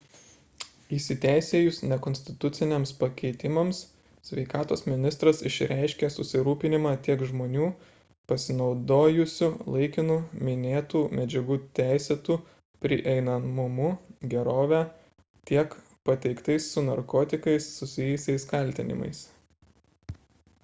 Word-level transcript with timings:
įsiteisėjus 0.95 1.79
nekonstituciniams 1.89 2.93
pakeitimams 3.01 3.81
sveikatos 4.29 4.81
ministras 4.87 5.41
išreiškė 5.49 6.09
susirūpinimą 6.13 6.93
tiek 7.09 7.21
žmonių 7.33 7.67
pasinaudojusių 8.33 9.51
laikinu 9.75 10.17
minėtų 10.49 11.03
medžiagų 11.21 11.59
teisėtu 11.83 12.39
prieinamumu 12.87 13.93
gerove 14.35 14.81
tiek 15.53 15.77
pateiktais 16.11 16.73
su 16.75 16.87
narkotikais 16.89 17.71
susijusiais 17.79 18.49
kaltinimais 18.57 19.23